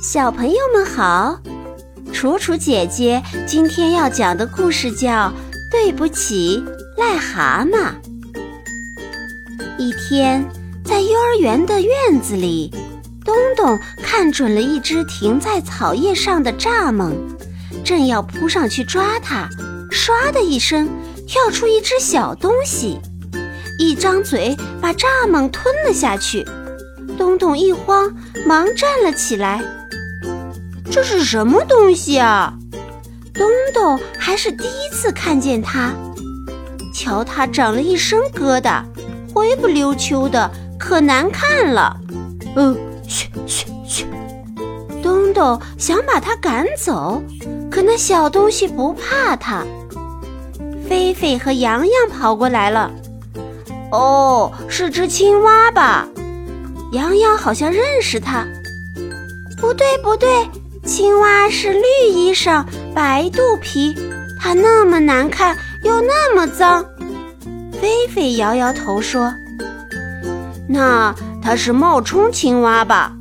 [0.00, 1.40] 小朋友们好，
[2.12, 5.10] 楚楚姐姐今天要讲的故事叫
[5.72, 6.62] 《对不起，
[6.96, 7.72] 癞蛤蟆》。
[9.76, 10.48] 一天，
[10.84, 12.72] 在幼儿园的院子里，
[13.24, 17.12] 东东看准了一只停在草叶上的蚱蜢，
[17.84, 19.48] 正要扑上去抓它，
[19.90, 20.88] 唰的一声，
[21.26, 23.00] 跳出一只小东西，
[23.80, 26.46] 一张嘴把蚱蜢吞了下去。
[27.18, 29.60] 东东一慌，忙站了起来。
[30.90, 32.54] 这是什么东西啊？
[33.34, 35.92] 东东还是第一次看见它。
[36.94, 38.82] 瞧，它长了一身疙瘩，
[39.32, 41.96] 灰不溜秋的，可难看了。
[42.56, 44.06] 嗯，去去去！
[45.02, 47.22] 东东想把它赶走，
[47.70, 49.64] 可那小东西不怕它。
[50.88, 52.90] 菲菲和洋洋跑过来了。
[53.92, 56.08] 哦，是只青蛙吧？
[56.92, 58.44] 洋洋好像认识它。
[59.60, 60.28] 不对，不对。
[60.88, 63.94] 青蛙是绿衣裳白肚皮，
[64.40, 65.54] 它那么难看
[65.84, 66.82] 又那么脏。
[67.78, 69.30] 菲菲摇摇头说
[70.66, 73.12] ：“那它是冒充青蛙吧？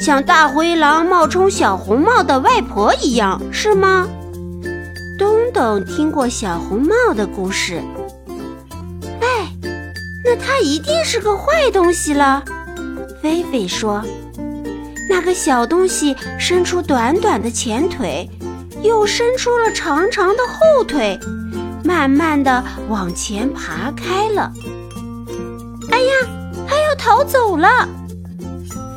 [0.00, 4.06] 像大灰狼冒充小红帽的外婆一样，是吗？”
[5.18, 7.82] 东东听过小红帽的故事。
[9.20, 9.52] 哎，
[10.24, 12.44] 那它一定是个坏东西了。
[13.20, 14.04] 菲菲说。
[15.08, 18.28] 那个小东西伸出短短的前腿，
[18.82, 21.18] 又伸出了长长的后腿，
[21.82, 24.52] 慢慢的往前爬开了。
[25.90, 26.12] 哎呀，
[26.68, 27.88] 它要逃走了！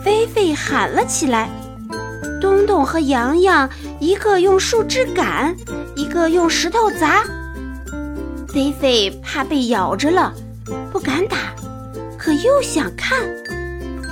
[0.03, 1.49] 菲菲喊了起来。
[2.41, 5.55] 东东和洋洋一个用树枝赶，
[5.95, 7.23] 一个用石头砸。
[8.49, 10.33] 菲菲怕被咬着了，
[10.91, 11.37] 不敢打，
[12.17, 13.19] 可又想看。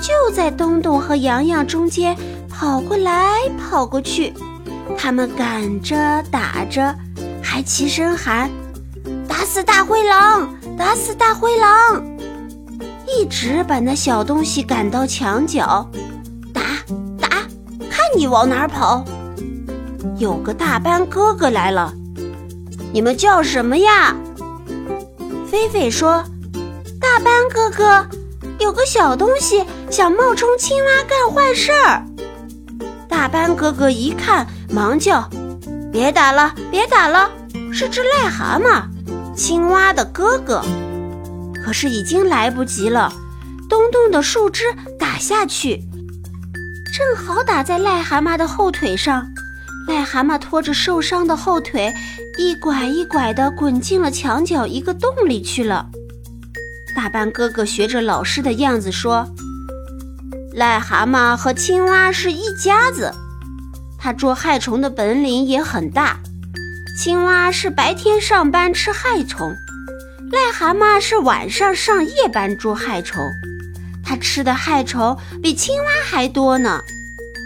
[0.02, 2.16] 就在东东和洋洋中间
[2.50, 4.34] 跑过来跑过去，
[4.98, 6.96] 他们赶着打着，
[7.44, 8.50] 还齐声喊
[9.28, 10.54] ：“打死大灰狼！
[10.78, 12.02] 打死大灰狼！”
[13.08, 15.90] 一直把那小东西赶到墙角，
[16.54, 16.62] 打
[17.20, 17.28] 打，
[17.90, 19.04] 看你往哪儿跑！
[20.18, 21.94] 有个大班哥哥来了，
[22.94, 24.16] 你们叫什么呀？
[25.50, 26.24] 菲菲说
[27.02, 28.08] ：“大班哥哥。”
[28.60, 32.06] 有个小东西想冒充青蛙干坏事儿，
[33.08, 35.30] 大班哥哥一看，忙叫
[35.94, 37.32] ：“别打了，别打了，
[37.72, 38.84] 是只癞蛤蟆，
[39.34, 40.62] 青蛙的哥哥。”
[41.64, 43.14] 可是已经来不及了，
[43.70, 44.66] 东东的树枝
[45.00, 45.82] 打下去，
[46.94, 49.26] 正好打在癞蛤蟆的后腿上，
[49.88, 51.94] 癞蛤蟆拖着受伤的后腿，
[52.38, 55.88] 一拐一拐地滚进了墙角一个洞里去了。
[57.00, 59.26] 大班哥哥学着老师的样子说
[60.54, 63.14] ：“癞蛤蟆和青蛙是一家子，
[63.98, 66.20] 它捉害虫的本领也很大。
[67.02, 69.56] 青蛙是白天上班吃害虫，
[70.30, 73.32] 癞蛤蟆是晚上上夜班捉害虫，
[74.04, 76.82] 它吃的害虫比青蛙还多呢。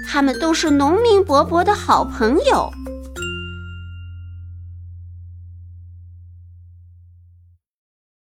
[0.10, 2.74] 他们都是农民伯伯的好朋友。”